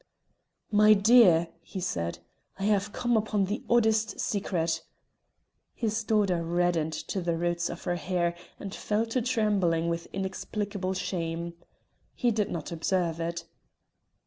"My 0.71 0.95
dear," 0.95 1.49
he 1.61 1.79
said, 1.79 2.17
"I 2.57 2.63
have 2.63 2.91
come 2.91 3.15
upon 3.15 3.45
the 3.45 3.63
oddest 3.69 4.19
secret." 4.19 4.81
His 5.75 6.03
daughter 6.03 6.43
reddened 6.43 6.93
to 6.93 7.21
the 7.21 7.37
roots 7.37 7.69
of 7.69 7.83
her 7.83 7.97
hair, 7.97 8.33
and 8.59 8.73
fell 8.73 9.05
to 9.05 9.21
trembling 9.21 9.89
with 9.89 10.07
inexplicable 10.11 10.95
shame. 10.95 11.53
He 12.15 12.31
did 12.31 12.49
not 12.49 12.71
observe 12.71 13.19
it. 13.19 13.45